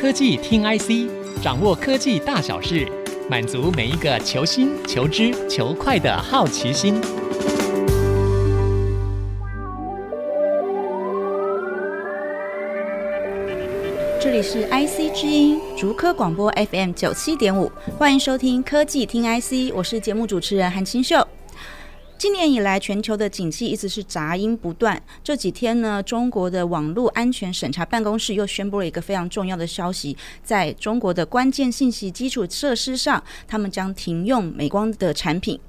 [0.00, 1.10] 科技听 IC，
[1.42, 2.86] 掌握科技大小事，
[3.28, 7.00] 满足每一个求新、求知、求快的好奇心。
[14.20, 17.68] 这里是 IC 之音竹科广播 FM 九七点五，
[17.98, 21.26] 欢迎收听科技听 IC，我是节目主持人韩清秀。
[22.18, 25.00] 今年以来，全球的景气一直是杂音不断。
[25.22, 35.60] 这几天呢，中国的网络安全审查办公室又宣布了一个非常重要的消息，在中国的关键信息基础设施上，他们将停用美光的产品。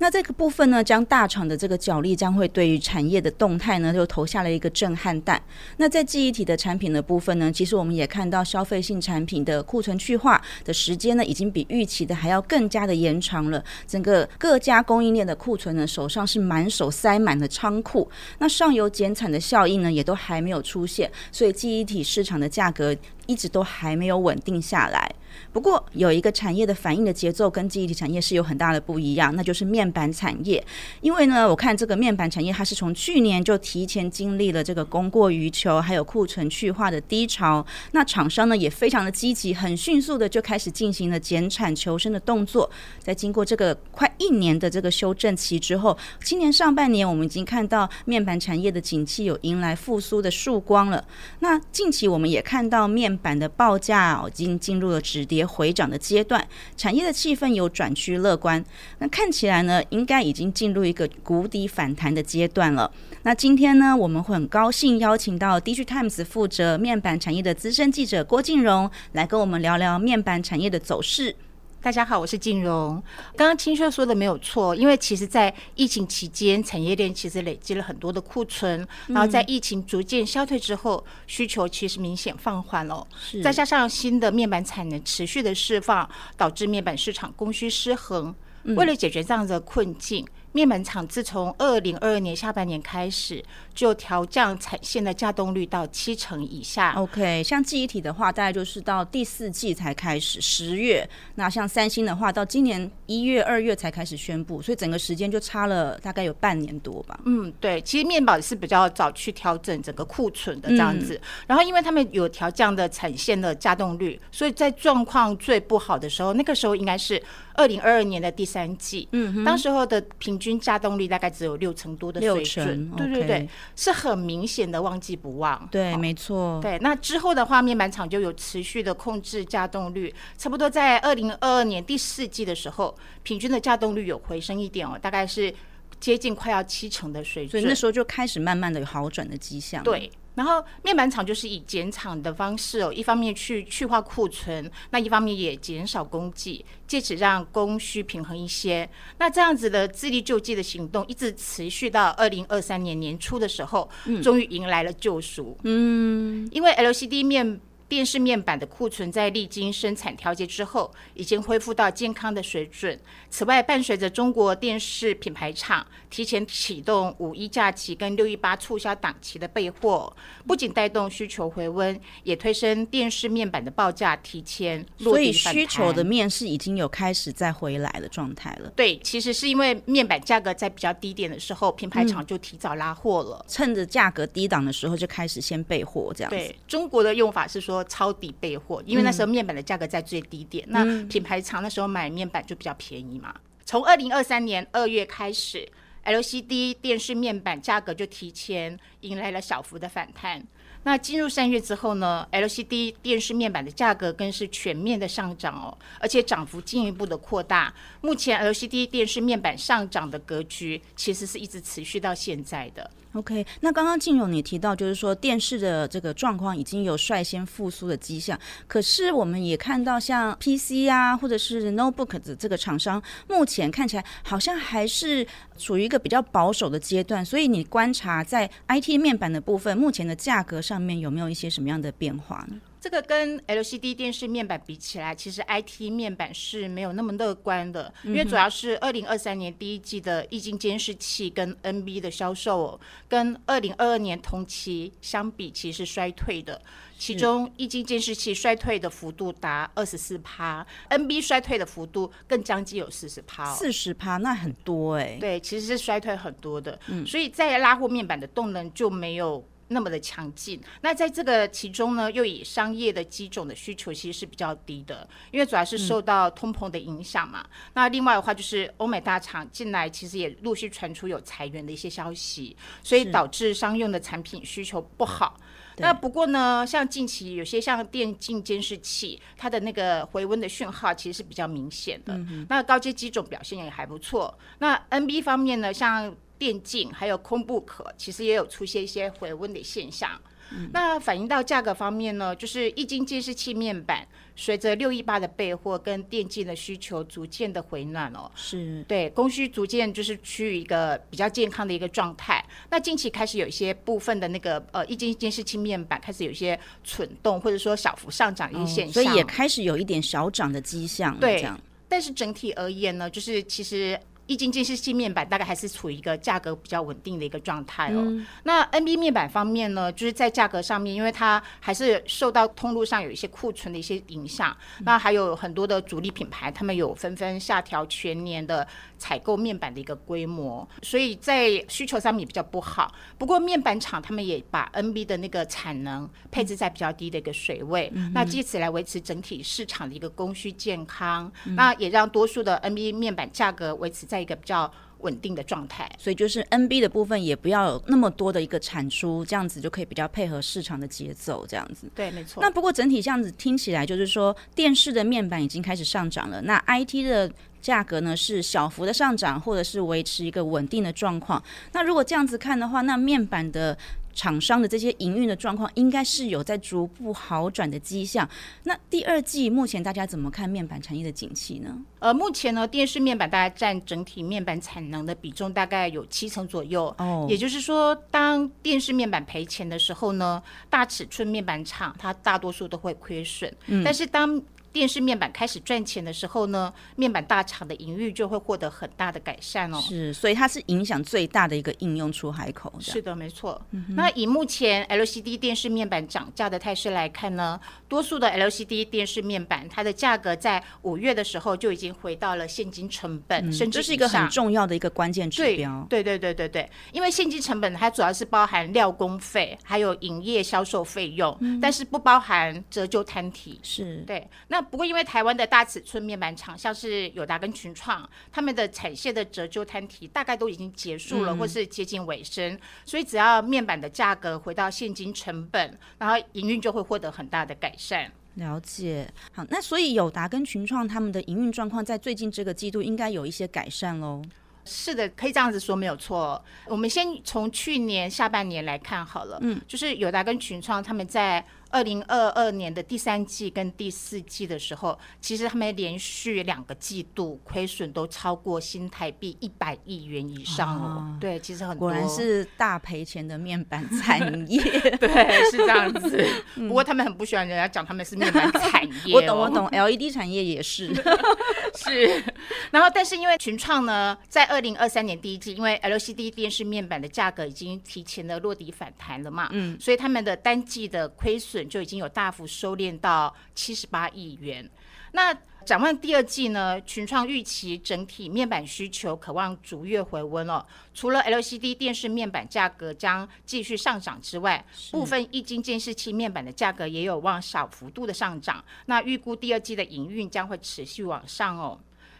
[0.00, 5.42] 那这个部分呢，将大厂的这个角力将会对于产业的动态呢，就投下了一个震撼弹。
[5.76, 13.62] 那在记忆体的产品的部分呢，其实我们也看到消费性产品的库存去化的时间呢，已经比预期的还要更加的延长了。
[13.86, 18.08] 整个各家供应链的库存呢，手上是满手塞满了仓库。
[18.38, 22.94] 那上游减产的效应呢，也都还没有出现，所以记忆体市场的价格
[23.28, 25.08] 一直都还没有稳定下来。
[25.52, 30.64] 不过有一个产业的反应的节奏跟记忆体产业是有很大的不一样，那就是面板产业。
[31.02, 37.64] 因为呢，我看这个面板产业它是从去年就提前经历了这个供过于求，还有库存去化的低潮。
[37.92, 42.68] 那厂商呢也非常的积极，很迅速的就开始进行了减产求生的动作。
[42.98, 51.04] 在经过这个快一年的这个修正期之后，今年上半年我们已经看到面板产业的景气有迎来复苏的曙光了。
[51.40, 58.64] 那近期我们也看到面板的报价已经进入了止跌回涨的阶段，产业的气氛有转趋乐观。
[59.00, 62.90] 那看起来呢，应该已经进入一个谷底反弹的阶段了。
[63.24, 71.34] 那今天呢，我们会很高兴邀请到 DigiTimes 负责面板产业的资深记者郭静荣来跟我们聊聊面板产业的走势。
[71.80, 73.00] 大家好，我是静蓉。
[73.36, 83.06] 刚刚清秀说的没有错，因为其实，在疫情期间，产业链其实累积了很多的库存，然后在疫情逐渐消退之后，需求其实明显放缓了。
[83.44, 88.34] 再加上新的面板产能持续的释放，导致面板市场供需失衡。
[88.76, 93.42] 为了解决这样的困境，面板厂自从二零二二年下半年开始，
[93.78, 96.94] 就调降产线的稼动率到七成以下。
[96.94, 101.08] OK，像记忆体的话，大概就是到第四季才开始，十月。
[101.36, 107.20] 那像三星的话，到今年一月、二月才开始宣布，所以整个时间就差了大概有半年多吧。
[107.24, 111.14] 嗯，对，其实面板是比较早去调整整个库存的这样子。
[111.14, 117.22] 嗯、然后，因为他们有调降的产线的稼动率，所以在状况最不好的时候，那个时候应该是
[117.54, 119.06] 二零二二年的第三季。
[119.12, 122.90] 嗯哼，当时候的平均稼动率大概只有六成多的水准。
[122.96, 123.48] 对对对。
[123.76, 126.60] 是很明显的忘记不忘，对，没错。
[126.60, 135.54] 对，那之后的话，面板厂就有持续的控制稼动率，差不多在二零二二年第四季的时候，平均的稼动率有回升一点哦，大概是
[136.00, 139.82] 接近快要七成的水准，所以那时候就开始慢慢的有好转的迹象。
[139.82, 140.10] 对。
[140.38, 148.88] 然后面板厂就是以减产的方式哦，一方面去去化库存，那一方面也减少供给，借此让供需平衡一些。
[149.18, 153.90] 那这样子的自力救济的行动一直持续到二零二三年年初的时候，
[154.22, 155.58] 终于迎来了救赎。
[155.64, 157.60] 嗯，因为 LCD 面。
[157.88, 162.98] 电视面板的库存在历经生产调节之后，已经恢复到健康的水准。
[163.30, 170.14] 此外，伴随着中国电视品牌厂提前启动五一假期跟六一八促销档期的备货，
[170.46, 175.32] 不仅带动需求回温，也推升电视面板的报价提前落地。
[175.32, 178.70] 所以需求的面是已经有开始在回来的状态了。
[178.76, 186.36] 对，其实是因为面板价格在比较低点的时候，品牌厂就提早拉货了，嗯、趁着价格低档的时候就开始先备货，这样子。
[186.36, 187.77] 对，中国的用法是说。
[187.84, 193.34] 抄底备货，因为那时候面板的价格在最低点，嗯、那品牌厂那时候买面板就比较便宜嘛。
[193.64, 195.68] 从二零二三年二月开始
[196.04, 200.42] ，LCD 电视面板价格就提前迎来了小幅的反弹。
[200.84, 207.74] 那进入三月之后呢，LCD 电视面板的价格更是全面的上涨哦，而且涨幅进一步的扩大。
[208.00, 212.90] 目前 LCD 电视面板上涨的格局，其实是一直持续到现在的。
[213.14, 225.26] OK，那刚刚静勇你提到，就是说电视的这个状况已经有率先复苏的迹象，可是我们也看到像 PC 啊，或者是 Notebook 的这个厂商，目前看起来好像还是
[225.56, 227.24] 处于一个比较保守的阶段。
[227.24, 232.56] 所以你观察在 IT 面板的部分，目前的价格上面有没有一些什么样的变化呢？
[232.88, 246.58] 这个跟 LCD 电视面板比起来，其实 IT 面板是没有那么乐观的，因为主要是二零二三年第一季的液晶监视器跟 NB 的销售，跟二零二二年同期相比，其实是衰退的。
[246.96, 253.54] 其中液晶监视器衰退的幅度达二十四趴，NB 衰退的幅度更将近有四十趴。
[253.54, 255.18] 四十趴那很多哎、欸。
[255.20, 256.80] 对，其实是衰退很多的。
[256.86, 259.46] 嗯，所以在拉货面板的动能就没有。
[259.68, 260.60] 那么的强劲。
[260.80, 267.40] 那在这个其中呢，又以商业的机种的需求其实是比较低的，因为主要是受到通膨的影响嘛。
[267.42, 275.38] 嗯、那另外的话，就是欧美大厂近来其实也陆续传出有裁员的一些消息，所以导致商用的产品需求不好。
[275.80, 282.14] 那不过呢，像近期有些像电竞监视器，它的那个回温的讯号其实是比较明显的。
[282.14, 284.36] 嗯、那高阶机种表现也还不错。
[284.58, 290.10] 那 NB 方面呢，像电竞还有 Chromebook，其实也有出现一些回温的现象。
[290.50, 302.42] 嗯、那反映到价格方面呢，就是液晶监视器面板，随着六一八的备货跟电竞的需求逐渐的回暖哦，是对供需逐渐就是趋于一个比较健康的一个状态。
[302.70, 311.14] 那近期开始有一些部分的那个呃液晶监视器面板开始有一些蠢动，或者说小幅上涨的一些现象，哦，所以也开始有一点小涨的迹象。
[311.20, 311.46] 对，
[311.90, 314.00] 但是整体而言呢，就是其实。
[314.28, 317.96] 液晶监视器面板大概还是处于一个价格比较稳定的一个状态哦。
[317.96, 332.92] 嗯、那 NB 面板方面呢，就是在价格上面，因为它还是受到通路上有一些库存的一些影响，嗯、那还有很多的主力品牌，他们有纷纷下调全年的采购面板的一个规模，所以在需求上面也比较不好。
[333.16, 344.17] 不过面板厂他们也把 NB 的那个产能配置在比较低的一个水位，嗯、那借此来维持整体市场的一个供需健康，嗯、那也让多数的 NB 面板价格维持在。
[344.20, 351.88] 一个比较稳定的状态，所以就是 NB 的部分也不要有那么多的一个产出，这样子就可以比较配合市场的节奏，这样子。
[351.94, 352.42] 对，没错。
[352.42, 357.30] 那不过整体这样子听起来，就是说电视的面板已经开始上涨了，那 IT 的
[357.68, 361.42] 价格呢是小幅的上涨，或者是维持一个稳定的状况。
[361.72, 363.76] 那如果这样子看的话，那面板的。
[364.14, 368.28] 厂商的这些营运的状况应该是有在逐步好转的迹象。
[368.64, 371.78] 那第二季目前大家怎么看面板产业的景气呢？
[372.00, 376.92] 呃，目前呢，电视面板大概占整体面板产能的比重大概有七成左右。
[376.98, 383.48] 哦，也就是说，当电视面板赔钱的时候呢，大尺寸面板厂它大多数都会亏损。
[383.66, 384.42] 嗯，但是当
[384.78, 389.80] 电视面板开始赚钱的时候呢，面板大厂的盈余就会获得很大的改善哦。
[389.80, 392.72] 是，所以它是影响最大的一个应用出海口。
[392.78, 393.60] 是的，没错。
[393.72, 397.58] 嗯、那以目前 LCD 电视面板涨价的态势来看呢，
[397.88, 405.84] 多数的 LCD 电视面板它的价格在五月的时候就已经回到了现金成本，嗯、甚至这是一个很重要的一个关键指标。
[405.90, 413.58] 对对对对对，因为现金成本它主要是包含料工费还有营业销售费用，嗯、但是不包含折旧摊提。
[413.64, 414.64] 是对，那。
[414.70, 428.10] 不过，因为台湾的大尺寸面板厂，像是友达跟群创，他们的产线的折旧摊提大概都已经结束了，嗯、或是接近尾声，所以只要面板的价格回到现金成本，然后营运就会获得很大的改善。
[428.34, 434.22] 了解，好，那所以友达跟群创他们的营运状况在最近这个季度应该有一些改善喽。
[434.68, 436.44] 是的，可以这样子说，没有错。
[436.66, 441.44] 我们先从去年下半年来看好了，嗯，就是友达跟群创他们在。
[441.70, 450.86] 二零二二年的第三季跟第四季的时候，其实他们连续两个季度亏损都超过新台币一百亿元以上哦。
[450.96, 451.90] 啊、对，其实很多。
[451.90, 454.18] 果然是大赔钱的面板产
[454.50, 454.62] 业。
[454.96, 456.26] 对，是这样子。
[456.54, 459.16] 不过他们很不喜欢人家讲他们是面板产 业、哦。
[459.16, 459.68] 我懂，我懂。
[459.70, 460.94] LED 产业也是。
[461.76, 462.24] 是。
[462.72, 471.68] 然后，但是因为群创呢，在二零二三年第一季，因为 LCD 电视面板的价格已经提前的落底反弹了嘛，嗯，所以他们的单季的亏损。
[471.68, 474.68] 就已经有大幅收敛到七十八亿元。
[475.12, 476.80] 那展望第二季呢？
[476.82, 480.66] 群创预期整体面板需求可望逐月回温了。
[480.94, 488.64] 除了 LCD 电视面板价格将继续上涨之外，部分液晶监视器面板的价格也有望小幅度的上涨。
[488.86, 491.78] 那预估第二季的营运将会持续往上哦。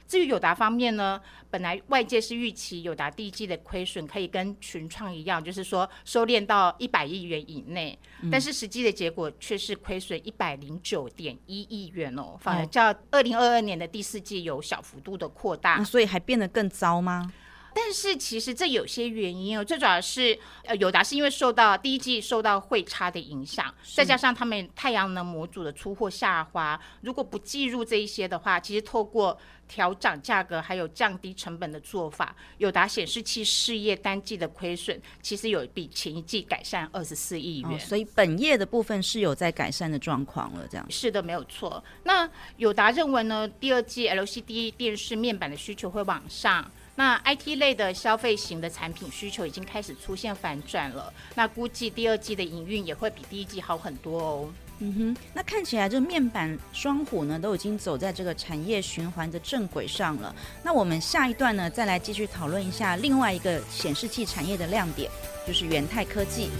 [0.09, 17.31] 至于友达方面呢，本来外界是预期友达第一季的亏损可以跟群创一样，就是说收敛到一百亿元以内，嗯、但是实际的结果却是亏损一百零九点一亿元哦，反而较二零二二年的第四季有小幅度的扩大，嗯，所以还变得更糟吗？
[17.75, 41.83] 但是其实这有些原因哦，最主要是呃友达是因为受到第一季受到汇差的影响，再加上他们太阳能模组的出货下滑，如果不计入这一些的话，其实透过调涨价格还有降低成本的做法，友达显示器事业单季的亏损其实有比前一季改善二十四亿元，哦，所以本业的部分是有在改善的状况了，这样是的，没有错。
[42.05, 46.69] 那友达认为呢，第二季 LCD 电视面板的需求会往上。
[46.99, 54.52] 那 IT 类的消费型的产品需求已经开始出现反转了，那估计第二季的营运也会比第一季好很多哦。
[54.81, 60.35] 嗯哼，那看起来这面板双虎呢都已经走在这个产业循环的正轨上了。
[60.64, 65.09] 那我们下一段呢再来继续讨论一下另外一个显示器产业的亮点，
[65.47, 66.50] 就是元泰科技。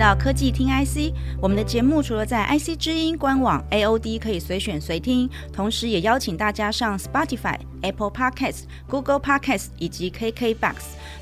[0.00, 10.76] 到科技听 IC，我们的节目除了在 IC 之音官网 AOD 可以随选随听，同时也邀请大家上 Spotify、Apple Podcast、Google Podcast 以及 KKBox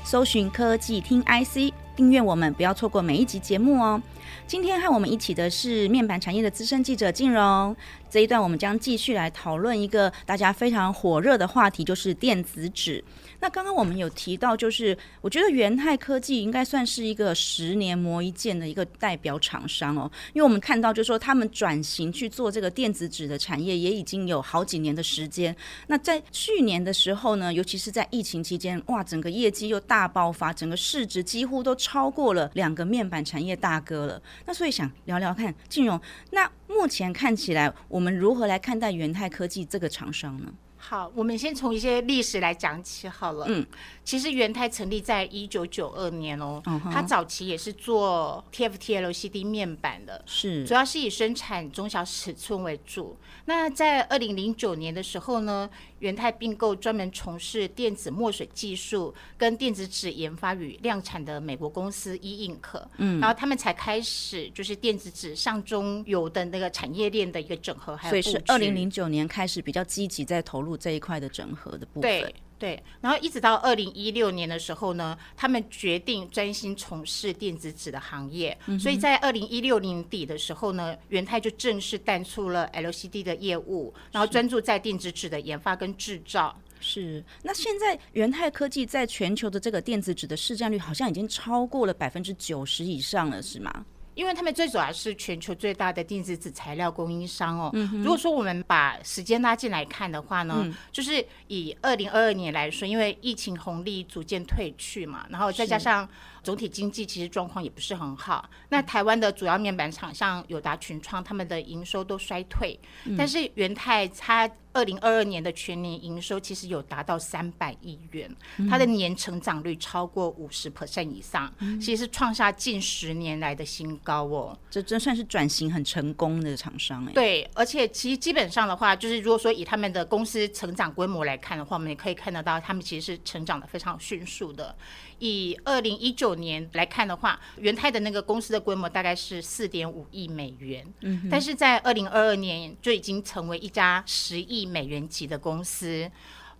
[0.05, 4.01] 搜寻科技听 IC，订阅我们，不要错过每一集节目哦。
[4.47, 7.75] 今天和我们一起的是面板产业的资深记者静荣。
[8.09, 13.03] 这一段我们将继续来讨论一个大家非常火热的话题，就是电子纸。
[13.41, 25.55] 那刚刚我们有提到，就是我觉得元泰科技应该算是一个十年磨一剑的一个代表厂商哦，因为我们看到，就是说他们转型去做这个电子纸的产业，也已经有好几年的时间。
[25.87, 34.21] 那在去年的时候呢，尤其是在疫情期间，哇，整个业绩又大爆发，整个市值几乎都超过了两个面板产业大哥了。
[34.45, 35.99] 那所以想聊聊看，静蓉，
[36.31, 40.53] 那目前看起来，我们如何来看待元泰科技这个厂商呢？
[40.81, 43.45] 好，我们先从一些历史来讲起好了。
[43.49, 43.65] 嗯，
[44.03, 50.65] 其实元泰成立在一九九二年哦，嗯、它早期也是做 TFT LCD 面板的，是。
[50.65, 53.17] 主要是以生产中小尺寸为主。
[53.45, 55.69] 那在二零零九年的时候呢，
[55.99, 72.01] 元泰并购专门从事电子墨水技术跟电子纸研发与量产的美国公司 E Ink，嗯，然后他们才开始就是电子纸上中游的那个产业链的一个整合，还有，所以是二零零九年开始比较积极在投入这一块的整合的部分。
[72.01, 72.35] 对。
[72.59, 86.53] 对，然后一直到二零一六年的时候呢，他们决定专心从事电子纸的行业，嗯、所以在二零一六年底的时候呢，元泰就正式淡出了 LCD 的业务，然后专注在电子纸的研发跟制造。
[86.81, 93.85] 是，那现在元泰科技在全球的这个电子纸的市占率好像已经超过了百分之九十以上了，是吗？
[94.19, 97.71] 因为他们最主要是全球最大的电子纸材料供应商哦。
[98.03, 106.05] 如果说我们把时间拉进来看的话呢，就是以二零二二年来说，因为疫情红利逐渐退去嘛，然后再加上。
[106.43, 108.49] 总体经济其实状况也不是很好。
[108.69, 112.79] 那台湾的主要面板厂像友达、群创，他们的营收都衰退。
[113.05, 124.57] 嗯、但是元泰它二零二二年的全年营收其实有达到三百亿元，嗯、它的年成长率超过五十 percent 以上，嗯、其实是创下近十年来的新高哦。
[124.69, 127.11] 这真算是转型很成功的厂商哎。
[127.13, 134.75] 对，而且其实基本上的话，就是如果说以他们的公司成长规模来看的话，我们也可以看得到，他们其实是成长的非常迅速的。
[135.17, 146.09] 以二零一九年来看的话，元泰的那个公司的规模大概是四点五亿美元，嗯、但是在二零二二年就已经成为一家十亿美元级的公司。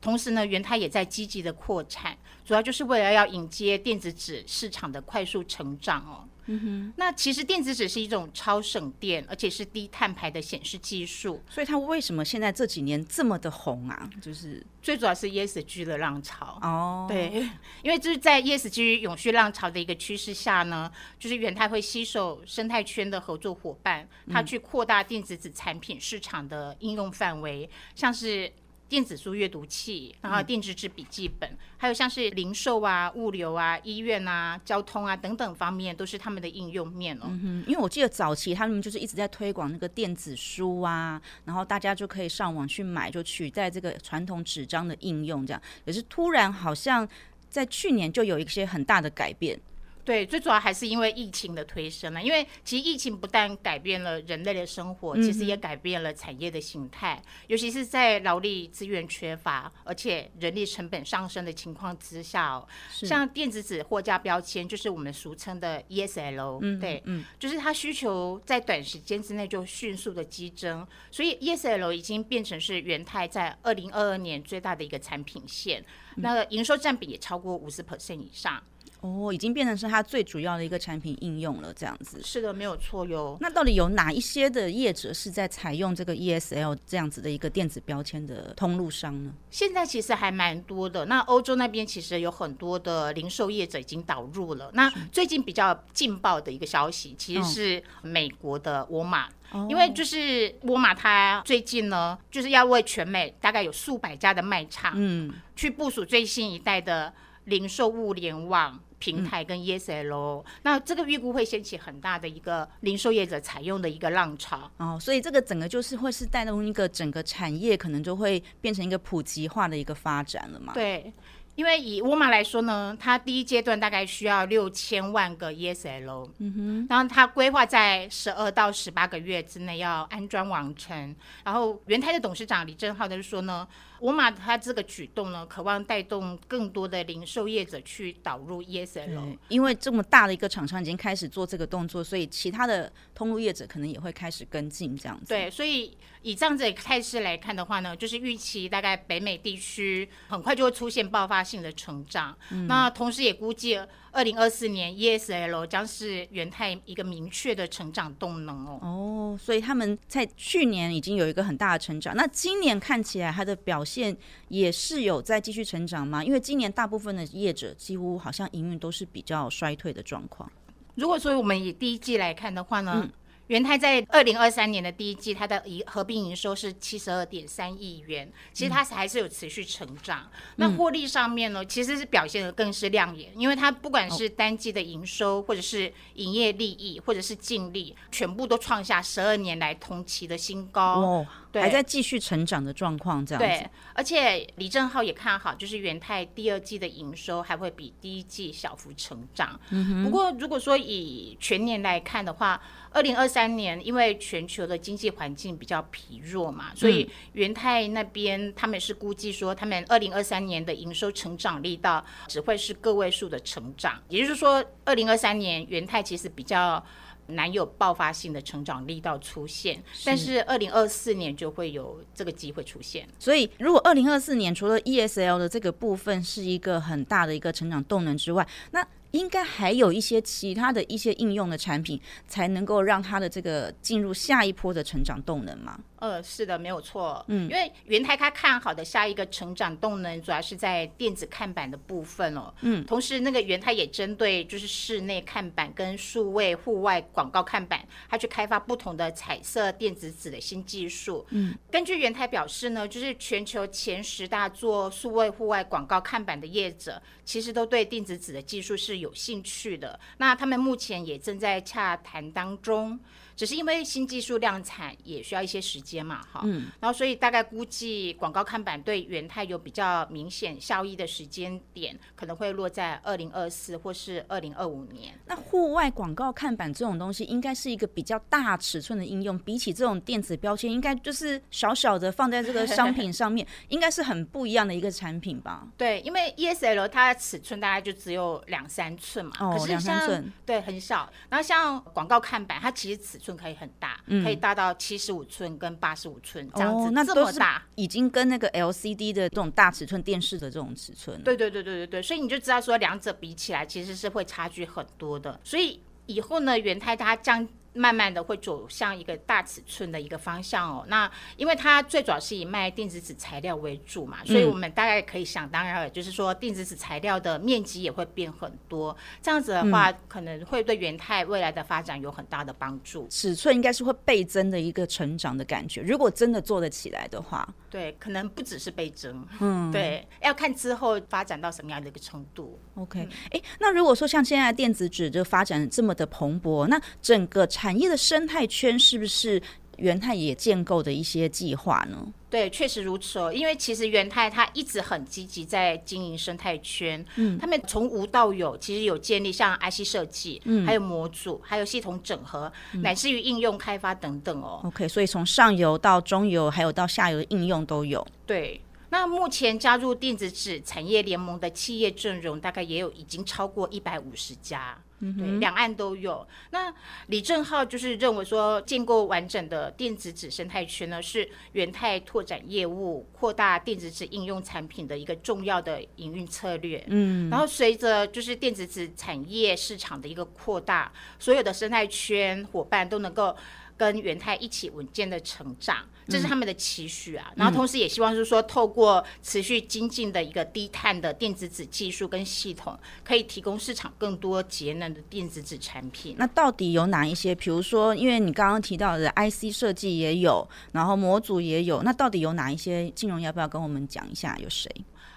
[0.01, 6.23] 同时呢，元泰也在积极的扩产，主要就是为了要迎接电子纸市场的快速成长哦。
[6.51, 11.41] 嗯哼，那其实电子纸是一种超省电，而且是低碳排的显示技术。
[11.47, 14.09] 所以它为什么现在这几年这么的红啊？
[14.19, 17.05] 就是最主要是 ESG 的浪潮哦。
[17.07, 17.47] 对，
[17.83, 28.51] 因为就是在 ESG 永续浪潮的一个趋势下呢，就是元泰会吸收生态圈的合作伙伴，它去扩大电子纸产品市场的应用范围，嗯、像是。
[28.89, 37.27] 电子书阅读器，然后电子纸笔记本，嗯、还有像是零售啊、物流啊、医院啊、交通啊等等方面，都是他们的应用面哦。
[37.27, 45.61] 嗯、因为我记得早期他们就是一直在推广那个电子书啊，然后大家就可以上网去买，就取代这个传统纸张的应用，这样。
[45.85, 47.07] 可是突然好像
[47.47, 49.59] 在去年就有一些很大的改变。
[50.09, 52.23] 对，最主要还是因为疫情的推升了。
[52.23, 57.21] 因为其实疫情不但改变了人类的生活，其实也改变了产业的形态。
[57.23, 75.85] 嗯、尤其是在劳力资源缺乏，而且人力成本上升的情况之下哦，像电子纸货架标签，就是我们俗称的 ESL，嗯，对，嗯，就是它需求在短时间之内就迅速的激增，所以 ESL 已经变成是元泰在二零二二年最大的一个产品线，
[76.15, 78.59] 嗯、那个营收占比也超过五十 percent 以上。
[79.01, 82.19] 哦，已经变成是它最主要的一个产品应用了，这样子。
[82.21, 83.37] 是的，没有错哟。
[83.39, 89.33] 那到底有哪一些的业者是在采用这个 ESL 这样子的一个电子标签的通路商呢？
[89.49, 91.05] 现在其实还蛮多的。
[91.05, 94.69] 那欧洲那边其实有很多的零售业者已经导入了。
[94.73, 107.13] 那最近比较劲爆的一个消息，其实是美国的沃尔玛，哦、因为就是沃尔玛它最近呢，就是要为全美大概有数百家的卖场，嗯，去部署最新一代的
[107.45, 108.77] 零售物联网。
[108.99, 120.73] 平台跟 ESL，、嗯、那这个预估会掀起很大的一个零售业者采用的一个浪潮哦，所以这个整个就是会是带动一个整个产业可能就会变成一个普及化的一个发展了嘛？
[120.73, 121.11] 对。
[121.55, 131.13] 因为以沃尔玛来说呢，它第一阶段大概需要六千万个 ESL，嗯哼，然后它规划在十二到十八个月之内要安装完成。
[131.43, 133.67] 然后元泰的董事长李正浩就说呢。
[134.01, 145.25] 沃尔玛他这个举动呢，渴望带动更多的零售业者去导入 ESL，因为这么大的一个厂商已经开始做这个动作，所以其他的通路业者可能也会开始跟进这样子。
[145.27, 152.37] 对，所以以这样子的态势来看的话呢，就是预期大概北美地区很快就会出现爆发性的成长。
[152.51, 153.79] 嗯、那同时也估计。
[154.11, 158.79] 二零二四年，ESL 将是元泰一个明确的成长动能哦。
[158.81, 164.15] 哦，所以他们在去年已经有一个很大的成长，那今年看起来它的表现
[164.47, 166.23] 也是有在继续成长吗？
[166.23, 170.51] 因为今年大部分的业者几乎好像营运都是比较衰退的状况。
[170.95, 173.01] 如果说我们以第一季来看的话呢？
[173.03, 173.11] 嗯
[173.49, 180.29] 元泰在二零二三年的第一季，它的营合并营收是七十二点三亿元，其实它还是有持续成长。
[180.31, 191.01] 嗯、那获利上面呢，其实是表现得更是亮眼，因为它不管是单季的营收，或者是营业利益，或者是净利，全部都创下十二年来同期的新高。
[191.01, 193.63] 哦对，还在继续成长的状况，这样子。
[193.63, 199.59] 对，而且李正浩也看好，就是元泰第二季的营收还会比第一季小幅成长。
[199.71, 200.03] 嗯哼。
[200.03, 213.99] 不过，如果说以全年来看的话，二零二三年因为全球的经济环境比较疲弱嘛，所以元泰那边他们是估计说，他们二零二三年的营收成长力道只会是个位数的成长。
[214.07, 216.85] 也就是说，二零二三年元泰其实比较。
[217.29, 223.07] 难有爆发性的成长力道出现，但是二零二四年就会有这个机会出现。
[223.17, 235.79] 所以，如果二零二四年除了 ESL 的这个部分是一个很大的一个成长动能之外，那应该还有一些其他的一些应用的产品，才能够让它的这个进入下一波的成长动能吗？
[235.97, 237.23] 呃，是的，没有错。
[237.27, 242.53] 嗯，因为元泰他看好的下一个成长动能，主要是在电子看板的部分哦。
[242.61, 251.25] 嗯，同时那个元泰也针对就是室内看板跟数位户外广告看板，他去开发不同的彩色电子纸的新技术。
[251.31, 259.99] 嗯，根据元泰表示呢，就是全球前十大做数位户外广告看板的业者，其实都对电子纸的技术是有兴趣的。
[260.17, 262.99] 那他们目前也正在洽谈当中。
[263.39, 275.17] 只是因为新技术量产也需要一些时间嘛，哈，嗯，然后所以大概估计广告看板对元泰有比较明显效益的时间点，可能会落在二零二四或是二零二五年。
[275.25, 285.65] 那户外广告看板这种东西，应该是一个比较大尺寸的应用，比起这种电子标签，应该就是小小的放在这个商品上面， 应该是很不一样的一个产品吧？
[285.77, 291.09] 对，因为 ESL 它的尺寸大概就只有两三寸嘛，哦，两三寸，对，很小。
[291.29, 293.28] 然后像广告看板，它其实尺寸。
[293.35, 301.21] 可以很大，嗯、可以大到七十五寸跟八十五寸这样子，哦、那这么大，已经跟那个 LCD 的这种大尺寸电视的这种尺寸。
[301.23, 305.39] 对对对对对对，所以你就知道说两者比起来其实是会差距很多的。
[305.43, 307.47] 所以以后呢，元泰它将。
[307.73, 310.85] 慢慢的会走向一个大尺寸的一个方向哦。
[310.87, 318.95] 那因为它最主要是以卖电子纸材料为主嘛，所以我们大概可以想当然，就是说电子纸材料的面积也会变很多。
[319.21, 323.07] 这样子的话，可能会对元泰未来的发展有很大的帮助。
[323.09, 325.81] 尺寸应该是会倍增的一个成长的感觉。
[325.81, 332.59] 如果真的做得起来的话，对，可能不只是倍增，嗯，对，要看之后发展到什么样的一个程度。
[332.75, 339.41] OK，哎，那如果说像现在电子纸就发展这么的蓬勃，那整个产业的生态圈是不是
[339.77, 341.97] 元泰也建构的一些计划呢？
[342.29, 343.33] 对，确实如此哦。
[343.33, 354.61] 因为其实元泰它一直很积极在经营生态圈，嗯，他们从无到有，其实有建立像 IC 设计，嗯，还有模组，还有系统整合，嗯、乃至于应用开发等等哦。
[354.63, 358.05] OK，所以从上游到中游，还有到下游的应用都有。
[358.25, 358.61] 对。
[358.89, 366.27] 那目前加入电子纸产业联盟的企业阵容大概也有已经超过一百五十家，嗯、对，两岸都有。
[366.49, 366.73] 那
[367.07, 376.83] 李正浩就是认为说，建构完整的电子纸生态圈呢，是元泰拓展业务、扩大电子纸应用产品的一个重要的营运策略。
[376.87, 383.35] 嗯，然后随着就是电子纸产业市场的一个扩大，所有的生态圈伙伴都能够。
[383.79, 385.77] 跟元泰一起稳健的成长，
[386.09, 387.27] 这是他们的期许啊。
[387.29, 396.15] 嗯、然后同时也希望就是说，透过持续精进的一个低碳的电子纸技术跟系统，可以提供市场更多节能的电子纸产品。
[396.17, 397.33] 那到底有哪一些？
[397.33, 402.89] 比如说，因为你刚刚提到的 IC 设计也有，然后模组也有，那到底有哪一些？
[402.89, 404.37] 金融要不要跟我们讲一下？
[404.43, 404.69] 有谁？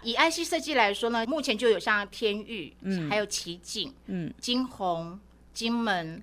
[0.04, 5.18] 以 IC 设计来说呢，目前就有像天域，嗯，还有奇景，嗯，金鸿、
[5.52, 6.22] 金门。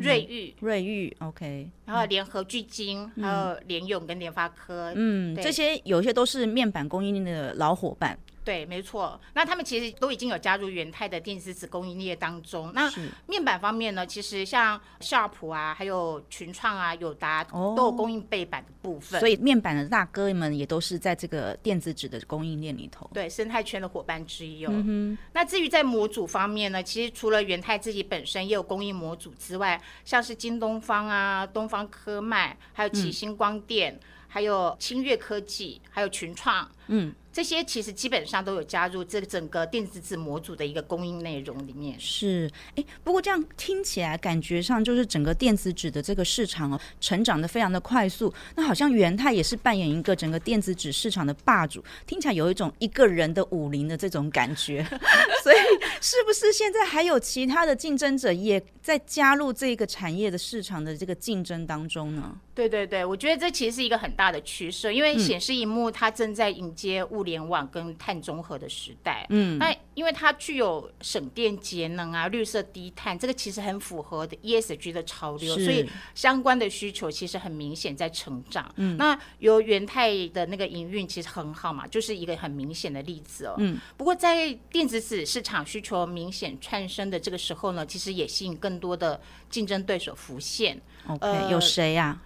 [0.00, 8.18] 瑞昱，瑞昱，OK，然后联合聚晶，还有联永跟联发科，嗯，这些有些都是面板供应链的老伙伴。
[8.44, 9.20] 对，没错。
[9.34, 12.72] 那他们其实都已经有加入元泰的电子纸供应链当中。
[12.74, 12.92] 那
[13.26, 19.18] 面板方面呢，其实像夏普啊，还有群创啊、友达都有供应背板的部分。
[19.18, 23.08] 哦、所以面板的大哥们也都是在这个电子纸的供应链里头。
[23.14, 24.70] 对，生态圈的伙伴之一哦。
[24.72, 37.14] 嗯、那至于在模组方面呢，其实除了元泰自己本身也有供应模组之外，像是京东方啊、东方科迈，还有启星光电，嗯、还有清越科技，还有群创，嗯。
[37.32, 41.98] 这些其实基本上都有加入这整个电子纸模组的一个供应内容里面。
[41.98, 48.32] 是，哎，不过这样听起来感觉上就是整个电子纸的这个市场哦，成长的非常的快速。
[48.54, 54.86] 那好像元泰也是扮演一个整个电子纸市场的霸主，听起来有一种一个人的武林的这种感觉。
[55.42, 55.56] 所以，
[56.00, 62.38] 是不是现在还有其他的竞争者也在加入这个产业的市场的这个竞争当中呢？
[62.54, 69.26] 对对对，我觉得这其实是一个很大的趋势，因为显示荧幕它正在迎接物联网跟碳中和的时代。
[69.30, 78.70] 嗯，那因为它具有省电节能啊、绿色低碳，这个其实很符合的 ESG 的潮流，所以相关的需求其实很明显在成长。
[78.76, 83.54] 嗯，那由元泰的那个营运其实很好嘛，就是一个很明显的例子哦。
[83.56, 90.78] 嗯，不过在电子纸市场需求明显窜升的这个时候呢，其实也吸引更多的竞争对手浮现。
[91.06, 92.20] OK，呃，有谁呀？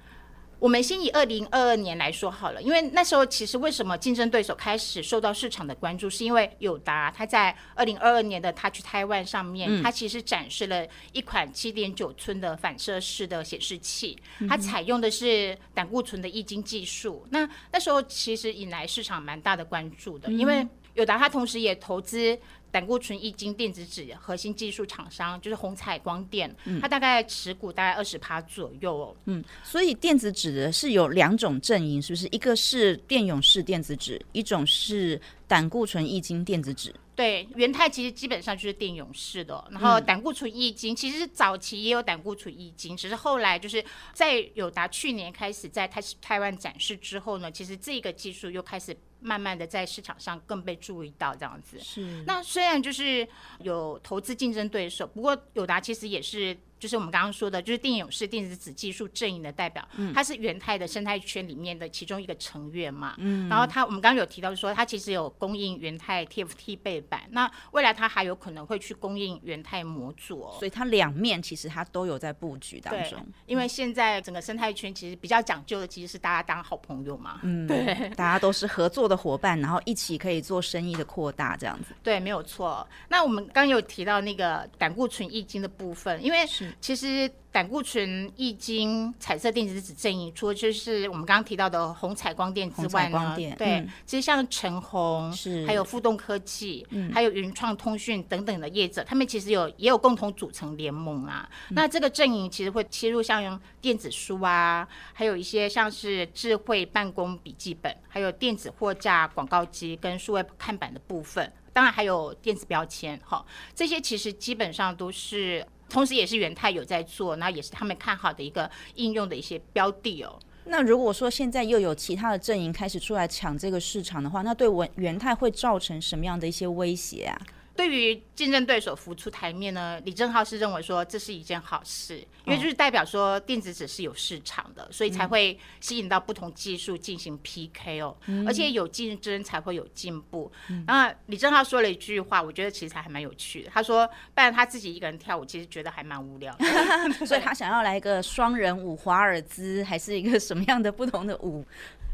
[0.58, 17.26] 我们先以二零二二年来说好了，因为那时候其实为什么竞争对手开始受到市场的关注，是因为友达它在二零二二年的 Touch Taiwan 上面，它其实展示了一款七点九寸的反射式的显示器，它采用的是胆固醇的液晶技术。
[17.30, 22.38] 那那时候其实引来市场蛮大的关注的，因为友达它同时也投资。
[22.76, 29.16] 胆固醇液晶电子纸核心技术厂商就是鸿彩光电，嗯、它大概持股大概二十趴左右哦。
[29.24, 32.28] 嗯，所以电子纸是有两种阵营，是不是？
[32.30, 36.94] 一个是电泳式电子纸，一种是胆固醇液晶电子纸。
[37.14, 48.94] 对，元泰其实基本上就是电泳式的，然后胆固醇液晶其实早期也有胆固醇液晶，只是后来就是在友达去年开始在台台湾展示之后呢，其实这个技术又开始。
[49.26, 51.78] 慢慢的在市场上更被注意到，这样子。
[51.80, 52.22] 是。
[52.24, 53.26] 那虽然就是
[53.58, 56.56] 有投资竞争对手，不过友达其实也是。
[56.78, 63.14] 就是我们刚刚说的，就是电泳式电子子技术阵营的代表，嗯、它是元泰的生态圈里面的其中一个成员嘛。
[63.18, 63.48] 嗯。
[63.48, 70.56] 然后他，我们刚刚有提到说，它其实有供应元泰 TFT 背板，那未来它还有可能会去供应元泰模组哦。
[70.58, 73.12] 所以它两面其实它都有在布局当中。
[73.12, 73.22] 对。
[73.46, 77.40] 因为现在整个生态圈其实比较讲究的，其实是大家当好朋友嘛。
[77.42, 77.66] 嗯。
[77.66, 78.10] 对。
[78.10, 81.94] 大家都是合作的伙伴，然后一起可以做生意的扩大这样子。
[82.02, 82.86] 对，没有错。
[83.08, 86.46] 那我们刚刚有提到那个胆固醇液晶的部分，因为
[86.80, 87.30] 其实。
[87.52, 101.48] 胆固醇易经彩色电子纸阵营，除了就是我们刚刚提到的红彩光电之外呢，对，嗯、其实像陈红是，还有富动科技，嗯、还有云创通讯等等的业者，他们其实有也有共同组成联盟啊。
[101.70, 113.42] 嗯、那这个阵营其实会切入像用电子书啊，还有一些像是智慧办公笔记本，还有电子货架广告机跟数位看板的部分，当然还有电子标签，哈，
[113.74, 115.66] 这些其实基本上都是。
[115.88, 120.38] 同时，也是元泰有在做，那也是他们看好的一个应用的一些标的哦。
[120.64, 127.40] 那如果说现在又有其他的阵营开始出来抢这个市场的话，那对文元泰会造成什么样的一些威胁啊？
[127.76, 140.50] 对于竞争对手浮出台面呢，李正浩是认为说这是一件好事，因为就是代表说电子纸是有市场的，所以才会吸引到不同技术进行 PK 哦，而且有竞争才会有进步。
[140.86, 146.64] 然后李正浩说了一句话，我觉得其实还蛮有趣的，他说：“不然他自己一个人跳舞，其实觉得还蛮无聊的。
[147.26, 151.64] ”所以他想要来一个双人舞、华尔兹，还是一个什么样的不同的舞？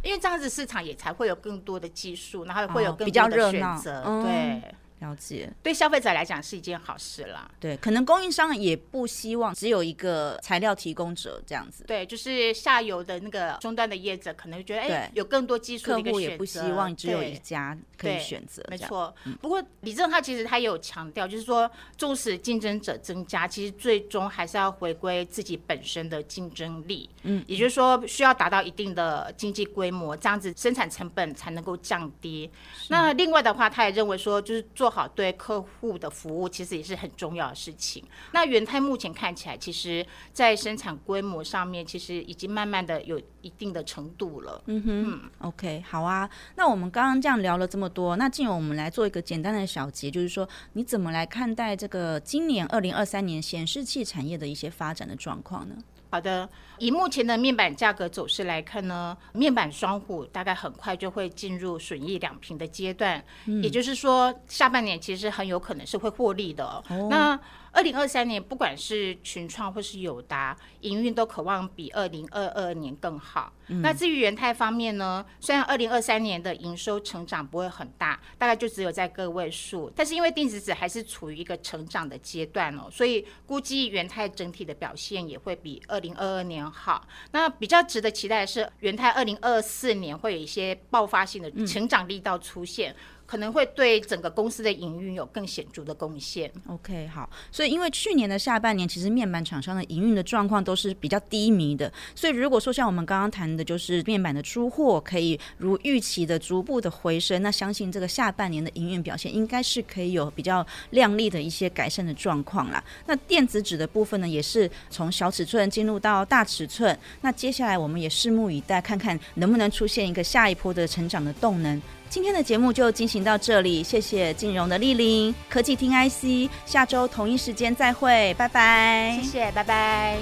[0.02, 4.74] 因为这样子市场也才会有更多的技术，然后会有更多的选择，对。
[5.02, 7.50] 了解，对消费者来讲是一件好事啦。
[7.58, 11.82] 对，可能供应商也不希望只有一个材料提供者这样子。
[11.88, 16.12] 对，就是下游的那个终端的业者可能觉得，哎，有更多技术的一个选择。
[16.12, 18.62] 客户也不希望只有一家可以选择。
[18.68, 19.12] 没错。
[19.24, 27.10] 嗯、不过李正浩其实他也有强调，就是说，纵使竞争者增加，其实最终还是要回归自己本身的竞争力。
[27.24, 32.48] 嗯，也就是说，需要达到一定的经济规模，这样子生产成本才能够降低。
[32.88, 34.91] 那另外的话，他也认为说，就是做。
[34.92, 38.04] 好，对客户的服务其实也是很重要的事情。
[38.32, 44.62] 那元太目前看起来，其实在生产规模上面，其实已经慢慢的有一定的程度了。
[44.66, 46.28] 嗯哼嗯，OK，好啊。
[46.56, 55.74] 那我们刚刚这样聊了这么多，那进而我们来做一个简单的小结，就是说你怎么来看待这个今年二零二三年显示器产业的一些发展的状况呢？
[56.12, 56.46] 好的，
[56.76, 66.66] 以目前的面板价格走势来看呢，面板双虎大概很快就会进入损益两平的阶段，嗯、也就是说下半年其实很有可能是会获利的。
[66.90, 67.40] 哦、那
[67.72, 73.52] 二零二三年，不管是群创或是友达，营运都渴望比二零二二年更好。
[73.68, 87.06] 嗯、那至于元泰方面呢，虽然二零二三年的营收成长不会很大，大概就只有在个位数，但是因为电子纸还是处于一个成长的阶段哦，所以估计元泰整体的表现也会比二零二二年好。
[87.30, 92.92] 那比较值得期待的是，元泰二零二四年会有一些爆发性的成长力道出现。
[92.92, 92.96] 嗯
[93.32, 96.52] 可能会对整个公司的营运有更显著的贡献。
[96.68, 112.84] OK，好，所以因为去年的下半年，其实面板厂商的营运的状况都是比较低迷的，所以如果说像我们刚刚谈的，就是面板的出货可以如预期的逐步的回升，那相信这个下半年的营运表现应该是可以有比较亮丽的一些改善的状况啦。
[113.06, 121.80] 那电子纸的部分呢，也是从小尺寸进入到大尺寸，那接下来我们也拭目以待，看看能不能出现一个下一波的成长的动能。
[122.12, 129.18] 今天的节目就进行到这里，谢谢金融的莅临，科技听 IC，下周同一时间再会，拜拜。
[129.22, 130.18] 谢谢，拜拜。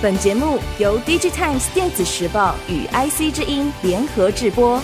[0.00, 4.80] 本节目由 DigiTimes 电子时报与 IC 之音联合制播。